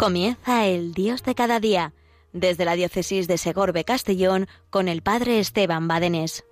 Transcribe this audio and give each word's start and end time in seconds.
Comienza 0.00 0.64
el 0.64 0.94
Dios 0.94 1.22
de 1.24 1.34
cada 1.34 1.60
día, 1.60 1.92
desde 2.32 2.64
la 2.64 2.72
diócesis 2.72 3.28
de 3.28 3.36
Segorbe 3.36 3.84
Castellón 3.84 4.46
con 4.70 4.88
el 4.88 5.02
Padre 5.02 5.40
Esteban 5.40 5.88
Badenés. 5.88 6.42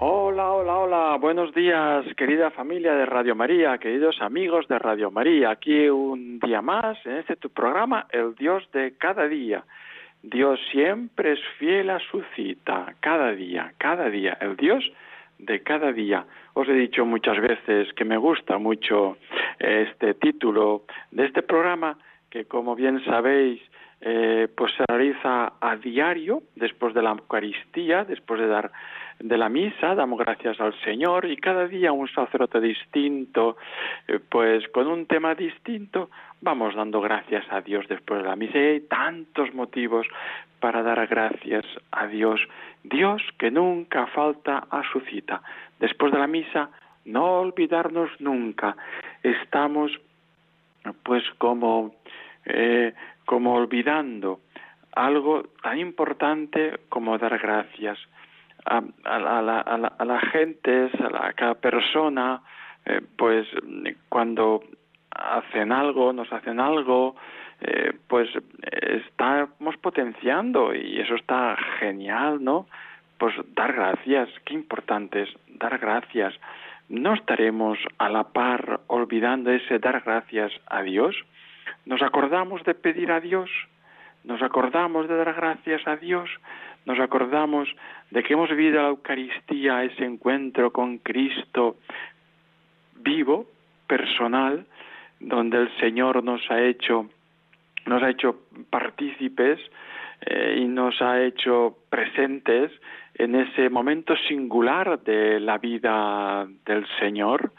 Hola, 0.00 0.50
hola, 0.50 0.78
hola, 0.78 1.18
buenos 1.20 1.52
días, 1.52 2.06
querida 2.16 2.52
familia 2.52 2.94
de 2.94 3.04
Radio 3.04 3.34
María, 3.34 3.76
queridos 3.76 4.16
amigos 4.22 4.66
de 4.68 4.78
Radio 4.78 5.10
María. 5.10 5.50
Aquí 5.50 5.90
un 5.90 6.38
día 6.38 6.62
más 6.62 6.96
en 7.04 7.18
este 7.18 7.36
tu 7.36 7.50
programa, 7.50 8.06
El 8.12 8.34
Dios 8.34 8.66
de 8.72 8.96
cada 8.96 9.28
día. 9.28 9.62
Dios 10.24 10.58
siempre 10.72 11.32
es 11.32 11.40
fiel 11.58 11.90
a 11.90 11.98
su 11.98 12.22
cita, 12.34 12.94
cada 13.00 13.32
día, 13.32 13.74
cada 13.76 14.08
día, 14.08 14.38
el 14.40 14.56
Dios 14.56 14.82
de 15.38 15.62
cada 15.62 15.92
día. 15.92 16.24
Os 16.54 16.66
he 16.66 16.72
dicho 16.72 17.04
muchas 17.04 17.38
veces 17.38 17.92
que 17.92 18.06
me 18.06 18.16
gusta 18.16 18.56
mucho 18.56 19.18
este 19.58 20.14
título 20.14 20.84
de 21.10 21.26
este 21.26 21.42
programa, 21.42 21.98
que 22.30 22.46
como 22.46 22.74
bien 22.74 23.04
sabéis, 23.04 23.60
eh, 24.06 24.48
pues 24.54 24.70
se 24.76 24.84
realiza 24.86 25.54
a 25.58 25.76
diario, 25.76 26.42
después 26.56 26.92
de 26.92 27.00
la 27.00 27.12
Eucaristía, 27.12 28.04
después 28.04 28.38
de 28.38 28.46
dar 28.46 28.70
de 29.18 29.38
la 29.38 29.48
misa, 29.48 29.94
damos 29.94 30.18
gracias 30.18 30.60
al 30.60 30.78
Señor 30.80 31.24
y 31.24 31.38
cada 31.38 31.66
día 31.66 31.90
un 31.92 32.08
sacerdote 32.08 32.60
distinto, 32.60 33.56
eh, 34.06 34.20
pues 34.28 34.68
con 34.68 34.88
un 34.88 35.06
tema 35.06 35.34
distinto, 35.34 36.10
vamos 36.42 36.74
dando 36.74 37.00
gracias 37.00 37.46
a 37.50 37.62
Dios 37.62 37.86
después 37.88 38.22
de 38.22 38.28
la 38.28 38.36
misa. 38.36 38.58
Y 38.58 38.62
hay 38.62 38.80
tantos 38.80 39.54
motivos 39.54 40.06
para 40.60 40.82
dar 40.82 41.06
gracias 41.06 41.64
a 41.90 42.06
Dios. 42.06 42.40
Dios 42.82 43.22
que 43.38 43.50
nunca 43.50 44.06
falta 44.08 44.66
a 44.70 44.82
su 44.92 45.00
cita. 45.00 45.40
Después 45.80 46.12
de 46.12 46.18
la 46.18 46.26
misa, 46.26 46.68
no 47.06 47.40
olvidarnos 47.40 48.10
nunca. 48.20 48.76
Estamos 49.22 49.92
pues 51.02 51.22
como, 51.38 51.94
eh, 52.46 52.94
como 53.24 53.54
olvidando 53.54 54.40
algo 54.94 55.44
tan 55.62 55.78
importante 55.78 56.78
como 56.88 57.18
dar 57.18 57.38
gracias 57.38 57.98
a, 58.64 58.80
la, 59.18 59.60
a, 59.60 60.04
la, 60.04 60.20
gente, 60.20 60.90
a, 61.12 61.32
cada 61.32 61.54
persona, 61.54 62.40
eh, 62.86 63.00
pues 63.16 63.46
cuando 64.08 64.62
hacen 65.10 65.72
algo, 65.72 66.12
nos 66.12 66.32
hacen 66.32 66.60
algo, 66.60 67.14
eh, 67.60 67.92
pues 68.08 68.28
estamos 68.70 69.76
potenciando 69.78 70.74
y 70.74 71.00
eso 71.00 71.14
está 71.14 71.56
genial, 71.78 72.42
¿no? 72.42 72.66
Pues 73.18 73.34
dar 73.54 73.72
gracias, 73.72 74.28
qué 74.44 74.54
importante 74.54 75.22
es 75.22 75.28
dar 75.48 75.78
gracias. 75.78 76.34
¿No 76.88 77.14
estaremos 77.14 77.78
a 77.98 78.08
la 78.08 78.24
par 78.24 78.80
olvidando 78.88 79.50
ese 79.50 79.78
dar 79.78 80.02
gracias 80.04 80.52
a 80.66 80.82
Dios? 80.82 81.16
¿Nos 81.86 82.02
acordamos 82.02 82.62
de 82.64 82.74
pedir 82.74 83.12
a 83.12 83.20
Dios? 83.20 83.50
¿Nos 84.24 84.42
acordamos 84.42 85.08
de 85.08 85.16
dar 85.16 85.34
gracias 85.34 85.86
a 85.86 85.96
Dios? 85.96 86.30
nos 86.86 87.00
acordamos 87.00 87.68
de 88.10 88.22
que 88.22 88.34
hemos 88.34 88.50
vivido 88.50 88.82
la 88.82 88.88
Eucaristía, 88.88 89.84
ese 89.84 90.04
encuentro 90.04 90.72
con 90.72 90.98
Cristo 90.98 91.76
vivo, 92.96 93.46
personal, 93.86 94.66
donde 95.20 95.58
el 95.58 95.76
Señor 95.78 96.22
nos 96.22 96.40
ha 96.50 96.60
hecho, 96.62 97.08
nos 97.86 98.02
ha 98.02 98.10
hecho 98.10 98.40
partícipes 98.70 99.60
eh, 100.22 100.58
y 100.60 100.64
nos 100.66 101.00
ha 101.00 101.22
hecho 101.22 101.76
presentes 101.88 102.70
en 103.14 103.34
ese 103.34 103.70
momento 103.70 104.14
singular 104.28 105.00
de 105.02 105.40
la 105.40 105.58
vida 105.58 106.46
del 106.66 106.86
Señor, 106.98 107.52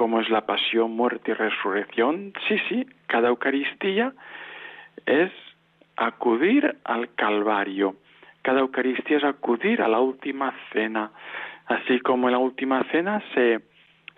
como 0.00 0.18
es 0.22 0.30
la 0.30 0.46
pasión, 0.46 0.92
muerte 0.92 1.32
y 1.32 1.34
resurrección. 1.34 2.32
Sí, 2.48 2.56
sí, 2.70 2.86
cada 3.06 3.28
Eucaristía 3.28 4.14
es 5.04 5.30
acudir 5.94 6.78
al 6.84 7.14
Calvario 7.16 7.96
cada 8.42 8.60
Eucaristía 8.60 9.18
es 9.18 9.24
acudir 9.24 9.82
a 9.82 9.88
la 9.88 10.00
última 10.00 10.54
cena, 10.72 11.10
así 11.66 12.00
como 12.00 12.28
en 12.28 12.32
la 12.32 12.38
última 12.38 12.82
cena 12.84 13.22
se, 13.34 13.60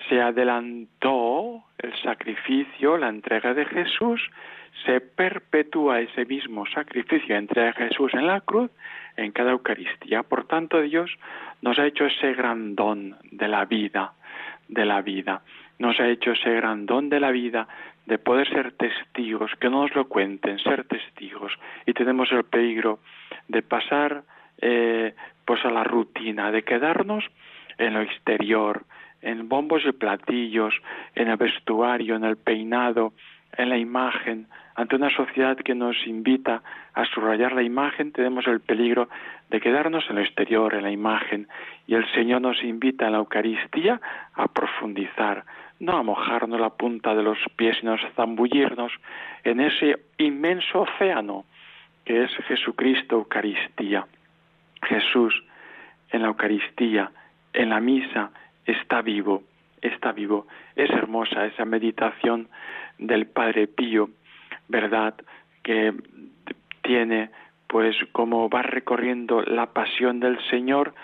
se 0.08 0.20
adelantó 0.20 1.64
el 1.78 1.92
sacrificio, 2.02 2.96
la 2.96 3.08
entrega 3.08 3.52
de 3.52 3.64
Jesús, 3.64 4.30
se 4.86 5.00
perpetúa 5.00 6.00
ese 6.00 6.24
mismo 6.24 6.66
sacrificio, 6.66 7.36
entrega 7.36 7.72
de 7.72 7.88
Jesús 7.88 8.14
en 8.14 8.28
la 8.28 8.40
cruz, 8.42 8.70
en 9.16 9.32
cada 9.32 9.50
Eucaristía. 9.50 10.22
Por 10.22 10.46
tanto, 10.46 10.80
Dios 10.80 11.10
nos 11.60 11.78
ha 11.78 11.86
hecho 11.86 12.06
ese 12.06 12.32
gran 12.34 12.76
don 12.76 13.16
de 13.32 13.48
la 13.48 13.64
vida, 13.64 14.12
de 14.68 14.86
la 14.86 15.02
vida. 15.02 15.42
Nos 15.82 15.98
ha 15.98 16.06
hecho 16.06 16.30
ese 16.30 16.54
gran 16.54 16.86
don 16.86 17.08
de 17.08 17.18
la 17.18 17.32
vida 17.32 17.66
de 18.06 18.16
poder 18.16 18.48
ser 18.48 18.70
testigos, 18.70 19.50
que 19.58 19.68
no 19.68 19.82
nos 19.82 19.96
lo 19.96 20.04
cuenten, 20.06 20.60
ser 20.60 20.84
testigos. 20.84 21.52
Y 21.86 21.92
tenemos 21.92 22.30
el 22.30 22.44
peligro 22.44 23.00
de 23.48 23.62
pasar 23.62 24.22
eh, 24.60 25.12
pues 25.44 25.64
a 25.64 25.72
la 25.72 25.82
rutina, 25.82 26.52
de 26.52 26.62
quedarnos 26.62 27.24
en 27.78 27.94
lo 27.94 28.00
exterior, 28.00 28.84
en 29.22 29.48
bombos 29.48 29.82
y 29.84 29.90
platillos, 29.90 30.72
en 31.16 31.26
el 31.26 31.36
vestuario, 31.36 32.14
en 32.14 32.22
el 32.22 32.36
peinado, 32.36 33.12
en 33.56 33.68
la 33.68 33.76
imagen. 33.76 34.46
Ante 34.76 34.94
una 34.94 35.10
sociedad 35.10 35.56
que 35.56 35.74
nos 35.74 35.96
invita 36.06 36.62
a 36.94 37.04
subrayar 37.06 37.54
la 37.54 37.64
imagen, 37.64 38.12
tenemos 38.12 38.46
el 38.46 38.60
peligro 38.60 39.08
de 39.50 39.60
quedarnos 39.60 40.04
en 40.08 40.14
lo 40.14 40.22
exterior, 40.22 40.74
en 40.74 40.84
la 40.84 40.92
imagen, 40.92 41.48
y 41.88 41.96
el 41.96 42.08
Señor 42.12 42.40
nos 42.40 42.62
invita 42.62 43.06
en 43.06 43.12
la 43.12 43.18
Eucaristía 43.18 44.00
a 44.34 44.46
profundizar, 44.46 45.44
no 45.82 45.96
a 45.96 46.02
mojarnos 46.04 46.60
la 46.60 46.70
punta 46.70 47.12
de 47.12 47.24
los 47.24 47.38
pies, 47.56 47.76
sino 47.80 47.94
a 47.94 48.10
zambullirnos 48.14 48.92
en 49.42 49.58
ese 49.58 49.98
inmenso 50.16 50.82
océano 50.82 51.44
que 52.04 52.22
es 52.22 52.30
Jesucristo 52.46 53.16
Eucaristía. 53.16 54.06
Jesús 54.84 55.34
en 56.10 56.22
la 56.22 56.28
Eucaristía, 56.28 57.10
en 57.52 57.70
la 57.70 57.80
misa, 57.80 58.30
está 58.64 59.02
vivo, 59.02 59.42
está 59.80 60.12
vivo. 60.12 60.46
Es 60.76 60.88
hermosa 60.90 61.46
esa 61.46 61.64
meditación 61.64 62.48
del 62.98 63.26
Padre 63.26 63.66
Pío, 63.66 64.08
¿verdad? 64.68 65.14
Que 65.64 65.92
tiene, 66.82 67.30
pues, 67.66 67.96
como 68.12 68.48
va 68.48 68.62
recorriendo 68.62 69.42
la 69.42 69.66
pasión 69.66 70.20
del 70.20 70.38
Señor 70.48 70.94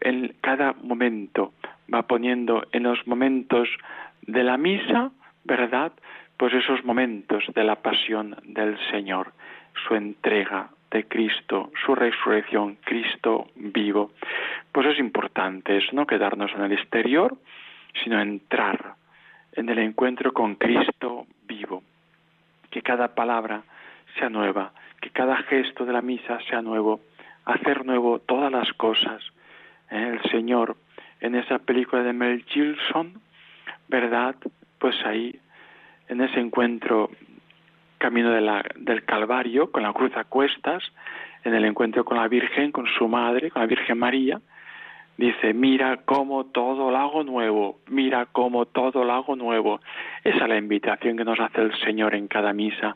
en 0.00 0.36
cada 0.42 0.74
momento, 0.74 1.52
va 1.92 2.02
poniendo 2.02 2.64
en 2.70 2.84
los 2.84 3.04
momentos 3.08 3.68
de 4.28 4.44
la 4.44 4.58
misa, 4.58 5.10
¿verdad? 5.44 5.92
Pues 6.36 6.52
esos 6.52 6.84
momentos 6.84 7.42
de 7.54 7.64
la 7.64 7.76
pasión 7.76 8.36
del 8.44 8.78
Señor, 8.90 9.32
su 9.86 9.94
entrega 9.94 10.68
de 10.90 11.04
Cristo, 11.08 11.72
su 11.84 11.94
resurrección, 11.94 12.76
Cristo 12.84 13.48
vivo. 13.56 14.12
Pues 14.70 14.86
es 14.86 14.98
importante 14.98 15.78
eso, 15.78 15.88
no 15.92 16.06
quedarnos 16.06 16.52
en 16.54 16.62
el 16.62 16.72
exterior, 16.72 17.36
sino 18.02 18.20
entrar 18.20 18.94
en 19.52 19.70
el 19.70 19.78
encuentro 19.78 20.32
con 20.32 20.56
Cristo 20.56 21.26
vivo. 21.46 21.82
Que 22.70 22.82
cada 22.82 23.14
palabra 23.14 23.62
sea 24.18 24.28
nueva, 24.28 24.72
que 25.00 25.10
cada 25.10 25.36
gesto 25.44 25.86
de 25.86 25.94
la 25.94 26.02
misa 26.02 26.38
sea 26.50 26.60
nuevo, 26.60 27.00
hacer 27.46 27.86
nuevo 27.86 28.18
todas 28.18 28.52
las 28.52 28.70
cosas. 28.74 29.22
El 29.90 30.20
Señor, 30.30 30.76
en 31.20 31.34
esa 31.34 31.58
película 31.58 32.02
de 32.02 32.12
Mel 32.12 32.44
Gibson, 32.44 33.22
¿verdad? 33.88 34.36
Pues 34.78 34.94
ahí, 35.04 35.38
en 36.08 36.20
ese 36.20 36.40
encuentro 36.40 37.10
camino 37.98 38.30
de 38.30 38.40
la, 38.40 38.64
del 38.76 39.04
Calvario, 39.04 39.70
con 39.72 39.82
la 39.82 39.92
cruz 39.92 40.16
a 40.16 40.24
cuestas, 40.24 40.82
en 41.44 41.54
el 41.54 41.64
encuentro 41.64 42.04
con 42.04 42.16
la 42.16 42.28
Virgen, 42.28 42.72
con 42.72 42.86
su 42.86 43.08
madre, 43.08 43.50
con 43.50 43.62
la 43.62 43.66
Virgen 43.66 43.98
María, 43.98 44.40
dice, 45.16 45.52
mira 45.52 45.98
cómo 46.04 46.46
todo 46.46 46.90
lo 46.90 46.96
hago 46.96 47.24
nuevo, 47.24 47.80
mira 47.88 48.26
cómo 48.26 48.66
todo 48.66 49.04
lo 49.04 49.12
hago 49.12 49.36
nuevo. 49.36 49.80
Esa 50.22 50.44
es 50.44 50.48
la 50.48 50.56
invitación 50.56 51.16
que 51.16 51.24
nos 51.24 51.40
hace 51.40 51.60
el 51.60 51.74
Señor 51.80 52.14
en 52.14 52.28
cada 52.28 52.52
misa. 52.52 52.94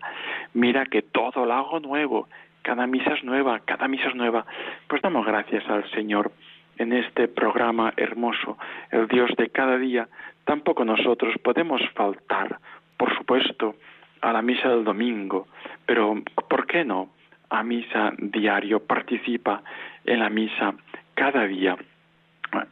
Mira 0.55 0.87
que 0.87 1.03
todo 1.03 1.44
lo 1.44 1.53
hago 1.53 1.81
nuevo, 1.81 2.29
cada 2.62 2.87
misa 2.87 3.15
es 3.15 3.25
nueva, 3.25 3.61
cada 3.61 3.89
misa 3.89 4.09
es 4.09 4.15
nueva. 4.15 4.47
Pues 4.87 5.03
damos 5.03 5.27
gracias 5.27 5.69
al 5.69 5.89
Señor 5.91 6.33
en 6.79 6.93
este 6.93 7.29
programa 7.29 7.93
hermoso, 7.97 8.56
el 8.91 9.06
Dios 9.09 9.31
de 9.37 9.50
cada 9.50 9.77
día, 9.77 10.09
tampoco 10.44 10.85
nosotros 10.85 11.35
podemos 11.43 11.81
faltar, 11.94 12.59
por 12.97 13.17
supuesto, 13.17 13.77
a 14.21 14.33
la 14.33 14.43
misa 14.43 14.69
del 14.69 14.85
domingo, 14.85 15.49
pero 15.87 16.23
¿por 16.49 16.67
qué 16.67 16.85
no? 16.85 17.11
A 17.50 17.62
misa 17.62 18.12
diario, 18.19 18.81
participa 18.81 19.62
en 20.05 20.21
la 20.21 20.31
misa 20.31 20.75
cada 21.15 21.47
día. 21.47 21.77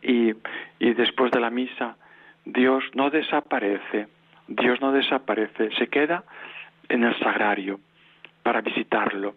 Y, 0.03 0.33
y 0.79 0.95
después 0.95 1.31
de 1.33 1.41
la 1.41 1.51
misa, 1.51 1.97
Dios 2.45 2.85
no 2.95 3.11
desaparece, 3.11 4.09
Dios 4.47 4.81
no 4.81 4.93
desaparece, 4.93 5.71
se 5.77 5.89
queda 5.89 6.25
en 6.89 7.05
el 7.05 7.19
sagrario 7.19 7.81
para 8.43 8.61
visitarlo. 8.61 9.35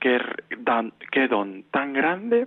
qué, 0.00 0.20
qué 1.10 1.28
don 1.28 1.64
tan 1.70 1.92
grande 1.92 2.46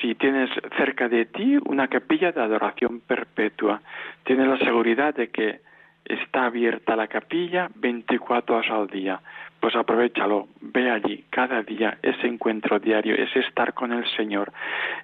si 0.00 0.14
tienes 0.14 0.50
cerca 0.76 1.08
de 1.08 1.26
ti 1.26 1.58
una 1.64 1.88
capilla 1.88 2.32
de 2.32 2.42
adoración 2.42 3.00
perpetua. 3.00 3.80
Tienes 4.24 4.46
la 4.46 4.58
seguridad 4.58 5.14
de 5.14 5.28
que 5.28 5.60
está 6.04 6.46
abierta 6.46 6.96
la 6.96 7.08
capilla 7.08 7.68
24 7.74 8.56
horas 8.56 8.70
al 8.70 8.86
día. 8.88 9.20
Pues 9.60 9.74
aprovechalo, 9.74 10.48
ve 10.60 10.90
allí 10.90 11.24
cada 11.30 11.62
día 11.62 11.98
ese 12.02 12.26
encuentro 12.26 12.78
diario, 12.78 13.14
ese 13.14 13.40
estar 13.40 13.74
con 13.74 13.92
el 13.92 14.06
Señor, 14.16 14.52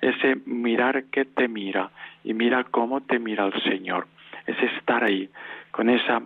ese 0.00 0.36
mirar 0.46 1.04
que 1.04 1.24
te 1.24 1.48
mira 1.48 1.90
y 2.22 2.34
mira 2.34 2.64
cómo 2.64 3.00
te 3.00 3.18
mira 3.18 3.46
el 3.46 3.62
Señor, 3.62 4.06
ese 4.46 4.66
estar 4.76 5.02
ahí 5.02 5.28
con 5.70 5.88
esa 5.88 6.22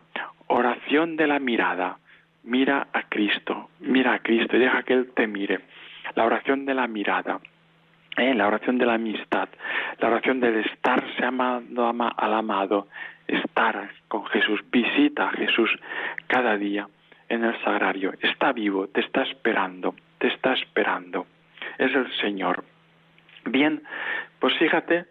oración 0.49 1.17
de 1.17 1.27
la 1.27 1.39
mirada. 1.39 1.99
Mira 2.45 2.89
a 2.93 3.03
Cristo, 3.03 3.71
mira 3.81 4.15
a 4.15 4.19
Cristo 4.21 4.57
y 4.57 4.61
deja 4.61 4.83
que 4.83 4.93
Él 4.93 5.11
te 5.15 5.27
mire. 5.27 5.61
La 6.15 6.25
oración 6.25 6.65
de 6.65 6.75
la 6.75 6.87
mirada. 6.87 7.41
¿Eh? 8.17 8.35
la 8.35 8.47
oración 8.47 8.79
de 8.79 8.87
la 8.87 8.95
amistad, 8.95 9.49
la 9.99 10.09
oración 10.09 10.41
del 10.41 10.57
estarse 10.57 11.25
amando 11.25 11.89
al 11.89 12.35
amado, 12.35 12.89
estar 13.27 13.91
con 14.09 14.25
Jesús, 14.27 14.61
visita 14.71 15.29
a 15.29 15.33
Jesús 15.33 15.71
cada 16.27 16.57
día 16.57 16.89
en 17.29 17.45
el 17.45 17.61
sagrario, 17.63 18.13
está 18.21 18.53
vivo, 18.53 18.89
te 18.89 19.01
está 19.01 19.23
esperando, 19.23 19.95
te 20.19 20.29
está 20.29 20.55
esperando, 20.55 21.27
es 21.79 21.95
el 21.95 22.11
Señor. 22.21 22.65
Bien, 23.45 23.83
pues 24.39 24.55
fíjate 24.59 25.07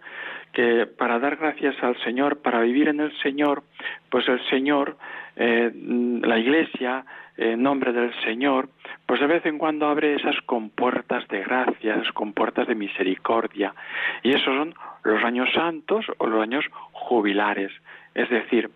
que 0.53 0.85
para 0.85 1.19
dar 1.19 1.35
gracias 1.35 1.75
al 1.83 1.97
Señor, 2.03 2.41
para 2.41 2.61
vivir 2.61 2.87
en 2.87 3.01
el 3.01 3.15
Señor, 3.19 3.63
pues 4.09 4.27
el 4.27 4.41
Señor, 4.49 4.97
eh, 5.35 5.71
la 6.21 6.39
Iglesia, 6.39 7.05
en 7.37 7.61
nombre 7.61 7.91
del 7.91 8.13
Señor, 8.23 8.69
pues 9.05 9.19
de 9.19 9.27
vez 9.27 9.45
en 9.45 9.57
cuando 9.57 9.87
abre 9.87 10.15
esas 10.15 10.39
compuertas 10.45 11.27
de 11.27 11.43
gracia, 11.43 11.95
esas 11.95 12.13
compuertas 12.13 12.67
de 12.67 12.75
misericordia. 12.75 13.73
Y 14.23 14.29
esos 14.29 14.43
son 14.43 14.73
los 15.03 15.23
años 15.23 15.49
santos 15.53 16.05
o 16.17 16.27
los 16.27 16.41
años 16.41 16.65
jubilares. 16.91 17.71
Es 18.13 18.29
decir, 18.29 18.69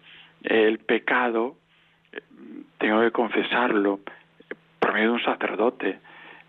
el 0.43 0.79
pecado, 0.79 1.55
tengo 2.77 3.01
que 3.01 3.11
confesarlo, 3.11 3.99
por 4.79 4.93
medio 4.93 5.09
de 5.09 5.13
un 5.15 5.23
sacerdote. 5.23 5.99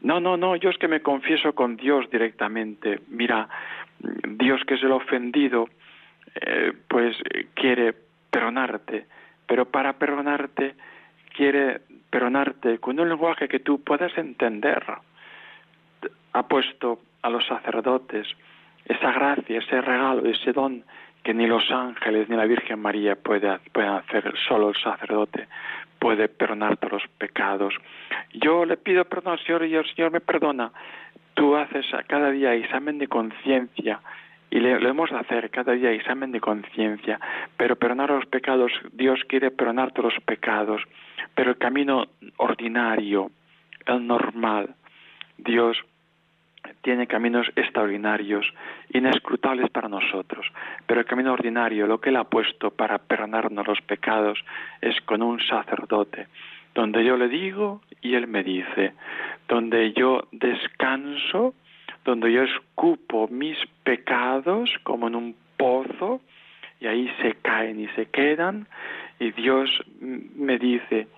No, 0.03 0.19
no, 0.19 0.37
no, 0.37 0.57
yo 0.57 0.71
es 0.71 0.79
que 0.79 0.89
me 0.89 1.03
confieso 1.03 1.55
con 1.55 1.77
Dios 1.77 2.09
directamente. 2.11 3.01
Mira, 3.09 3.49
Dios 3.99 4.63
que 4.67 4.75
es 4.75 4.83
el 4.83 4.93
ofendido, 4.93 5.69
eh, 6.35 6.73
pues 6.89 7.17
quiere 7.55 7.95
perdonarte, 8.31 9.07
pero 9.51 9.65
para 9.65 9.95
perdonarte 9.95 10.77
quiere 11.35 11.81
perdonarte 12.09 12.79
con 12.79 13.01
un 13.01 13.09
lenguaje 13.09 13.49
que 13.49 13.59
tú 13.59 13.83
puedas 13.83 14.17
entender. 14.17 14.81
Ha 16.33 16.43
puesto 16.47 17.01
a 17.23 17.31
los 17.31 17.45
sacerdotes 17.49 18.29
esa 18.85 19.11
gracia, 19.11 19.59
ese 19.59 19.81
regalo, 19.81 20.25
ese 20.25 20.53
don 20.53 20.85
que 21.25 21.35
ni 21.35 21.49
los 21.49 21.69
ángeles 21.73 22.29
ni 22.29 22.37
la 22.37 22.45
Virgen 22.45 22.79
María 22.81 23.17
puede, 23.17 23.59
pueden 23.73 23.91
hacer, 23.91 24.33
solo 24.49 24.69
el 24.69 24.77
sacerdote 24.77 25.49
puede 25.99 26.29
perdonarte 26.29 26.89
los 26.89 27.03
pecados. 27.19 27.75
Yo 28.33 28.65
le 28.65 28.77
pido 28.77 29.05
perdón 29.05 29.33
al 29.33 29.45
Señor 29.45 29.67
y 29.67 29.75
el 29.75 29.95
Señor 29.97 30.13
me 30.13 30.21
perdona. 30.21 30.71
Tú 31.35 31.57
haces 31.57 31.87
cada 32.07 32.31
día 32.31 32.55
examen 32.55 32.99
de 32.99 33.09
conciencia 33.09 34.01
y 34.51 34.59
le, 34.61 34.81
lo 34.81 34.89
hemos 34.89 35.11
de 35.11 35.19
hacer 35.19 35.51
cada 35.51 35.73
día 35.73 35.93
examen 35.93 36.33
de 36.33 36.41
conciencia, 36.41 37.21
pero 37.57 37.77
perdonar 37.77 38.11
los 38.11 38.27
pecados, 38.27 38.73
Dios 38.93 39.21
quiere 39.29 39.51
perdonarte 39.51 40.03
los 40.03 40.15
pecados, 40.25 40.83
pero 41.35 41.51
el 41.51 41.59
camino 41.59 42.07
ordinario, 42.37 43.31
el 43.87 44.07
normal, 44.07 44.75
Dios 45.39 45.79
tiene 46.83 47.07
caminos 47.07 47.47
extraordinarios, 47.57 48.47
inescrutables 48.93 49.71
para 49.71 49.89
nosotros, 49.89 50.47
pero 50.87 51.01
el 51.01 51.07
camino 51.07 51.33
ordinario, 51.33 51.87
lo 51.87 52.01
que 52.01 52.11
Él 52.11 52.17
ha 52.17 52.25
puesto 52.25 52.71
para 52.71 52.99
perdonarnos 52.99 53.67
los 53.67 53.81
pecados, 53.83 54.39
es 54.81 55.01
con 55.03 55.23
un 55.23 55.41
sacerdote, 55.41 56.27
donde 56.75 57.05
yo 57.05 57.17
le 57.17 57.29
digo 57.29 57.83
y 58.01 58.15
Él 58.15 58.27
me 58.27 58.43
dice, 58.43 58.95
donde 59.49 59.93
yo 59.93 60.29
descanso, 60.33 61.55
donde 62.05 62.33
yo 62.33 62.43
escupo 62.43 63.29
mis 63.29 63.59
pecados 63.85 64.71
como 64.83 65.09
en 65.09 65.15
un 65.15 65.37
pozo, 65.57 66.21
y 66.81 66.87
ahí 66.87 67.11
se 67.21 67.35
caen 67.43 67.81
y 67.81 67.89
se 67.89 68.07
quedan, 68.07 68.67
y 69.19 69.33
Dios 69.33 69.69
me 70.01 70.59
dice, 70.59 71.09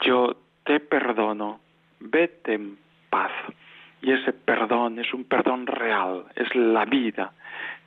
yo 0.00 0.36
te 0.64 0.80
perdono, 0.80 1.60
vete 2.00 2.54
en 2.54 2.76
paz. 3.10 3.30
Y 4.02 4.12
ese 4.12 4.32
perdón 4.32 4.98
es 4.98 5.14
un 5.14 5.24
perdón 5.24 5.66
real, 5.66 6.24
es 6.34 6.54
la 6.54 6.84
vida 6.84 7.32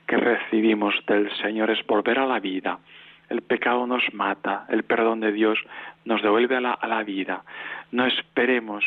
que 0.06 0.16
recibimos 0.16 0.94
del 1.06 1.30
Señor, 1.36 1.70
es 1.70 1.86
volver 1.86 2.18
a 2.18 2.26
la 2.26 2.40
vida. 2.40 2.78
El 3.28 3.42
pecado 3.42 3.86
nos 3.86 4.02
mata, 4.14 4.66
el 4.68 4.84
perdón 4.84 5.20
de 5.20 5.32
Dios 5.32 5.58
nos 6.04 6.22
devuelve 6.22 6.56
a 6.56 6.60
la, 6.60 6.72
a 6.72 6.88
la 6.88 7.02
vida. 7.02 7.44
No 7.92 8.06
esperemos 8.06 8.84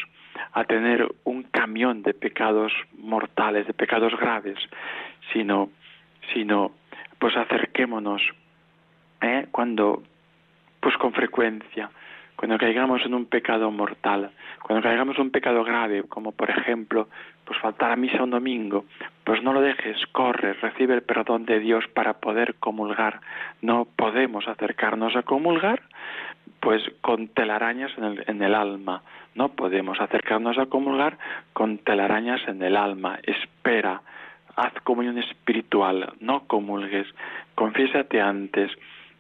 a 0.54 0.64
tener 0.64 1.08
un 1.24 1.44
camión 1.44 2.02
de 2.04 2.14
pecados 2.14 2.74
mortales, 2.98 3.68
de 3.68 3.74
pecados 3.74 4.18
graves, 4.18 4.58
sino, 5.32 5.70
sino 6.34 6.72
pues 7.20 7.36
acerquémonos 7.38 8.22
¿eh? 9.22 9.48
cuando, 9.52 10.04
pues 10.80 10.98
con 10.98 11.14
frecuencia, 11.14 11.90
cuando 12.42 12.58
caigamos 12.58 13.06
en 13.06 13.14
un 13.14 13.28
pecado 13.28 13.70
mortal, 13.70 14.32
cuando 14.64 14.82
caigamos 14.82 15.16
en 15.16 15.22
un 15.22 15.30
pecado 15.30 15.64
grave, 15.64 16.02
como 16.10 16.32
por 16.32 16.50
ejemplo, 16.50 17.08
pues 17.46 17.60
faltar 17.60 17.92
a 17.92 17.96
misa 17.96 18.24
un 18.24 18.32
domingo, 18.32 18.86
pues 19.24 19.44
no 19.44 19.54
lo 19.54 19.62
dejes, 19.62 20.04
corre, 20.12 20.54
recibe 20.54 20.96
el 20.96 21.04
perdón 21.04 21.46
de 21.46 21.60
Dios 21.60 21.86
para 21.94 22.14
poder 22.14 22.56
comulgar. 22.56 23.22
No 23.62 23.86
podemos 23.96 24.48
acercarnos 24.48 25.16
a 25.16 25.22
comulgar, 25.22 25.84
pues 26.62 26.82
con 27.02 27.28
telarañas 27.28 27.92
en 28.00 28.06
el, 28.06 28.24
en 28.26 28.42
el 28.42 28.56
alma. 28.56 29.04
No 29.36 29.50
podemos 29.50 30.02
acercarnos 30.02 30.58
a 30.58 30.66
comulgar 30.66 31.20
con 31.54 31.78
telarañas 31.78 32.42
en 32.48 32.64
el 32.64 32.76
alma. 32.76 33.20
Espera, 33.22 34.02
haz 34.56 34.74
comunión 34.84 35.20
espiritual, 35.20 36.14
no 36.20 36.48
comulgues, 36.48 37.06
confiésate 37.54 38.20
antes, 38.20 38.72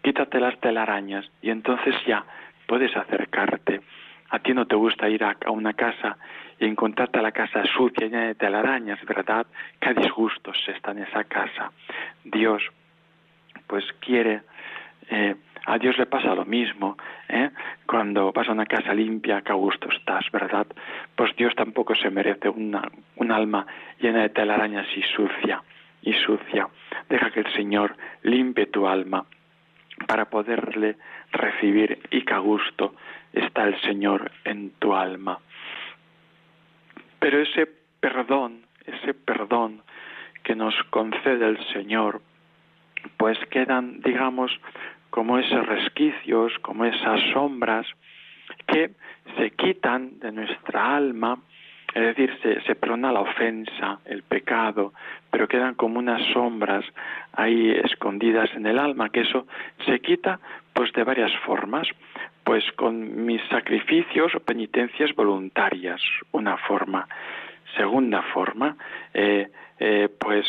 quítate 0.01 0.39
las 0.39 0.59
telarañas 0.59 1.29
y 1.43 1.51
entonces 1.51 1.93
ya 2.07 2.25
puedes 2.71 2.95
acercarte. 2.95 3.81
A 4.29 4.39
ti 4.39 4.53
no 4.53 4.65
te 4.65 4.77
gusta 4.77 5.09
ir 5.09 5.25
a, 5.25 5.35
una 5.51 5.73
casa 5.73 6.15
y 6.57 6.63
encontrarte 6.63 7.21
la 7.21 7.33
casa 7.33 7.65
sucia, 7.65 8.07
llena 8.07 8.27
de 8.27 8.35
telarañas, 8.35 8.97
¿verdad? 9.05 9.45
Qué 9.77 9.93
disgustos 9.93 10.55
está 10.69 10.91
en 10.91 10.99
esa 10.99 11.25
casa. 11.25 11.69
Dios, 12.23 12.63
pues 13.67 13.83
quiere, 13.99 14.43
eh, 15.09 15.35
a 15.65 15.77
Dios 15.79 15.97
le 15.97 16.05
pasa 16.05 16.33
lo 16.33 16.45
mismo, 16.45 16.95
¿eh? 17.27 17.49
Cuando 17.85 18.31
vas 18.31 18.47
a 18.47 18.53
una 18.53 18.65
casa 18.65 18.93
limpia, 18.93 19.41
qué 19.41 19.51
gusto 19.51 19.89
estás, 19.89 20.23
¿verdad? 20.31 20.67
Pues 21.13 21.35
Dios 21.35 21.53
tampoco 21.55 21.93
se 21.95 22.09
merece 22.09 22.47
una, 22.47 22.83
un 23.17 23.33
alma 23.33 23.67
llena 23.99 24.21
de 24.21 24.29
telarañas 24.29 24.87
y 24.95 25.01
sucia, 25.13 25.61
y 26.03 26.13
sucia. 26.13 26.69
Deja 27.09 27.31
que 27.31 27.41
el 27.41 27.51
Señor 27.51 27.97
limpie 28.23 28.67
tu 28.67 28.87
alma 28.87 29.25
para 30.08 30.25
poderle 30.25 30.98
recibir 31.31 32.00
y 32.12 32.22
que 32.22 32.34
a 32.34 32.39
gusto 32.39 32.96
está 33.34 33.63
el 33.63 33.79
Señor 33.81 34.31
en 34.43 34.72
tu 34.79 34.93
alma. 34.93 35.39
Pero 37.20 37.41
ese 37.41 37.67
perdón, 38.00 38.62
ese 38.86 39.13
perdón 39.13 39.81
que 40.43 40.55
nos 40.55 40.75
concede 40.89 41.48
el 41.48 41.63
Señor, 41.74 42.22
pues 43.17 43.38
quedan, 43.50 44.01
digamos, 44.01 44.51
como 45.10 45.38
esos 45.38 45.65
resquicios, 45.65 46.51
como 46.62 46.86
esas 46.86 47.20
sombras 47.34 47.86
que 48.67 48.91
se 49.38 49.51
quitan 49.51 50.20
de 50.20 50.31
nuestra 50.31 50.96
alma 50.96 51.39
es 51.93 52.01
decir, 52.01 52.38
se, 52.41 52.62
se 52.62 52.75
perdona 52.75 53.12
la 53.12 53.21
ofensa, 53.21 54.00
el 54.05 54.24
pecado, 54.24 54.93
pero 55.29 55.48
quedan 55.48 55.75
como 55.75 56.00
unas 56.00 56.21
sombras 56.33 56.86
ahí 57.33 57.71
escondidas 57.83 58.50
en 58.55 58.65
el 58.65 58.79
alma, 58.79 59.10
que 59.10 59.21
eso 59.21 59.45
se 59.86 60.00
quita 60.00 60.39
pues 60.74 60.93
de 60.93 61.03
varias 61.03 61.31
formas, 61.45 61.88
pues 62.43 62.63
con 62.75 63.25
mis 63.25 63.41
sacrificios 63.50 64.33
o 64.36 64.39
penitencias 64.39 65.13
voluntarias, 65.15 66.01
una 66.31 66.57
forma. 66.57 67.07
Segunda 67.75 68.21
forma, 68.33 68.75
eh, 69.13 69.50
eh, 69.79 70.10
pues 70.19 70.45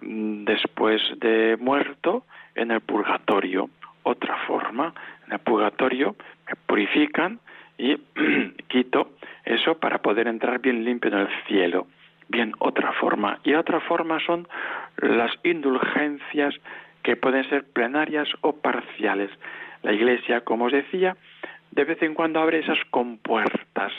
después 0.00 1.02
de 1.18 1.56
muerto 1.60 2.24
en 2.54 2.70
el 2.70 2.80
purgatorio. 2.80 3.70
Otra 4.02 4.36
forma, 4.46 4.92
en 5.26 5.32
el 5.32 5.38
purgatorio 5.40 6.14
me 6.46 6.56
purifican 6.66 7.40
y 7.78 7.96
quito 8.68 9.12
eso 9.44 9.78
para 9.78 9.98
poder 9.98 10.28
entrar 10.28 10.60
bien 10.60 10.84
limpio 10.84 11.10
en 11.12 11.18
el 11.18 11.28
cielo. 11.46 11.86
Bien, 12.28 12.52
otra 12.58 12.92
forma. 12.92 13.38
Y 13.44 13.54
otra 13.54 13.80
forma 13.80 14.18
son 14.20 14.48
las 14.96 15.32
indulgencias 15.42 16.54
que 17.02 17.16
pueden 17.16 17.48
ser 17.50 17.64
plenarias 17.64 18.28
o 18.40 18.56
parciales. 18.56 19.30
La 19.82 19.92
Iglesia, 19.92 20.40
como 20.40 20.66
os 20.66 20.72
decía, 20.72 21.16
de 21.70 21.84
vez 21.84 22.00
en 22.02 22.14
cuando 22.14 22.40
abre 22.40 22.60
esas 22.60 22.78
compuertas 22.90 23.92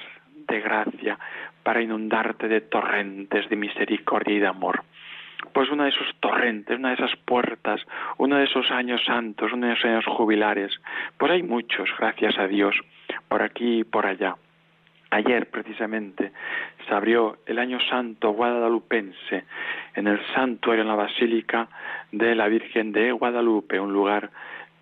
de 0.48 0.60
gracia 0.60 1.20
para 1.64 1.82
inundarte 1.82 2.48
de 2.48 2.62
torrentes 2.62 3.48
de 3.50 3.56
misericordia 3.56 4.36
y 4.36 4.40
de 4.40 4.48
amor. 4.48 4.84
Pues 5.54 5.70
uno 5.70 5.84
de 5.84 5.90
esos 5.90 6.16
torrentes, 6.20 6.78
una 6.78 6.90
de 6.90 6.96
esas 6.96 7.16
puertas, 7.26 7.82
uno 8.18 8.38
de 8.38 8.46
esos 8.46 8.70
años 8.72 9.04
santos, 9.06 9.52
uno 9.54 9.68
de 9.68 9.74
esos 9.74 9.86
años 9.86 10.06
jubilares, 10.06 10.72
pues 11.18 11.32
hay 11.32 11.44
muchos, 11.44 11.90
gracias 11.98 12.38
a 12.38 12.48
Dios, 12.48 12.76
por 13.28 13.42
aquí 13.42 13.80
y 13.80 13.84
por 13.84 14.06
allá. 14.06 14.36
Ayer 15.12 15.50
precisamente 15.50 16.32
se 16.88 16.94
abrió 16.94 17.38
el 17.46 17.60
año 17.60 17.80
santo 17.80 18.32
guadalupense 18.32 19.46
en 19.94 20.08
el 20.08 20.20
santuario 20.34 20.82
en 20.82 20.90
la 20.90 20.96
Basílica 20.96 21.68
de 22.12 22.36
la 22.36 22.48
Virgen 22.48 22.92
de 22.92 23.12
Guadalupe, 23.12 23.80
un 23.80 23.94
lugar 23.94 24.30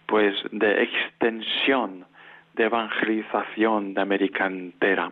pues 0.06 0.36
de 0.52 0.84
extensión, 0.84 2.06
de 2.56 2.64
evangelización 2.66 3.94
de 3.94 4.02
América 4.02 4.48
entera. 4.48 5.12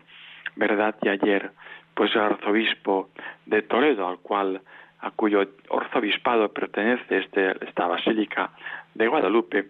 ¿Verdad? 0.55 0.95
Y 1.01 1.09
ayer 1.09 1.51
pues 1.93 2.15
el 2.15 2.21
arzobispo 2.21 3.09
de 3.45 3.61
Toledo, 3.61 4.07
al 4.07 4.19
cual 4.19 4.61
a 5.01 5.11
cuyo 5.11 5.45
arzobispado 5.69 6.53
pertenece 6.53 7.17
este, 7.17 7.65
esta 7.65 7.87
basílica 7.87 8.51
de 8.93 9.07
Guadalupe, 9.07 9.67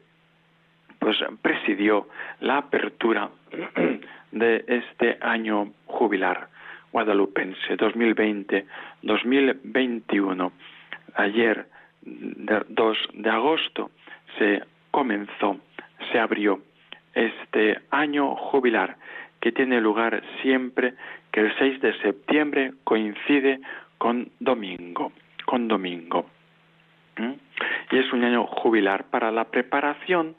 pues 1.00 1.18
presidió 1.42 2.10
la 2.42 2.58
apertura 2.58 3.30
de 4.32 4.66
este 4.68 5.18
año 5.22 5.72
jubilar 5.86 6.50
guadalupense 6.92 7.78
2020-2021. 7.78 10.52
Ayer, 11.16 11.66
2 12.04 12.98
de 13.14 13.30
agosto, 13.30 13.92
se 14.38 14.62
comenzó, 14.92 15.58
se 16.12 16.20
abrió 16.20 16.60
este 17.14 17.80
año 17.92 18.36
jubilar 18.36 18.98
que 19.40 19.52
tiene 19.52 19.80
lugar 19.82 20.24
siempre 20.42 20.94
que 21.32 21.42
el 21.42 21.54
6 21.58 21.82
de 21.82 21.94
septiembre 22.00 22.74
coincide 22.84 23.60
con 23.98 24.30
domingo, 24.40 25.12
con 25.52 25.68
domingo. 25.68 26.28
¿Mm? 27.18 27.34
Y 27.92 27.98
es 27.98 28.14
un 28.14 28.24
año 28.24 28.48
jubilar 28.48 29.10
para 29.10 29.32
la 29.32 29.44
preparación 29.52 30.38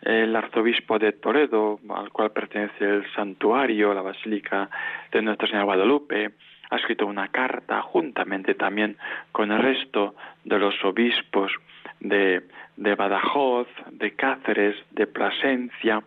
el 0.00 0.34
arzobispo 0.34 0.98
de 0.98 1.12
Toledo, 1.12 1.78
al 1.90 2.10
cual 2.10 2.30
pertenece 2.30 2.82
el 2.82 3.04
santuario, 3.12 3.92
la 3.92 4.00
Basílica 4.00 4.70
de 5.12 5.20
Nuestra 5.20 5.46
Señora 5.46 5.66
Guadalupe, 5.66 6.30
ha 6.70 6.76
escrito 6.76 7.06
una 7.06 7.28
carta 7.28 7.82
juntamente 7.82 8.54
también 8.54 8.96
con 9.30 9.52
el 9.52 9.58
resto 9.58 10.14
de 10.44 10.58
los 10.58 10.74
obispos 10.84 11.52
de, 12.00 12.42
de 12.78 12.94
Badajoz, 12.94 13.68
de 13.90 14.12
Cáceres, 14.12 14.74
de 14.92 15.06
Plasencia, 15.06 16.02